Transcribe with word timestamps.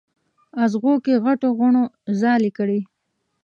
اغزو 0.63 0.93
کې 1.05 1.13
غټو 1.25 1.49
غڼو 1.59 1.83
ځالې 2.21 2.49
کړي 2.57 2.79